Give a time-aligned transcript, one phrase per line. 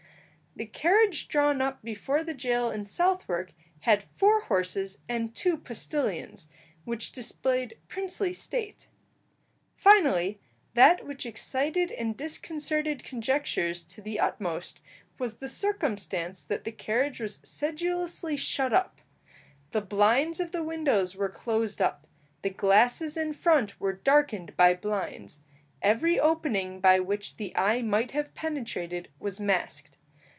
[0.57, 6.49] The carriage drawn up before the jail in Southwark had four horses and two postillions,
[6.83, 8.89] which displayed princely state.
[9.77, 10.41] Finally,
[10.73, 14.81] that which excited and disconcerted conjectures to the utmost
[15.17, 18.99] was the circumstance that the carriage was sedulously shut up.
[19.71, 22.05] The blinds of the windows were closed up.
[22.41, 25.39] The glasses in front were darkened by blinds;
[25.81, 29.97] every opening by which the eye might have penetrated was masked.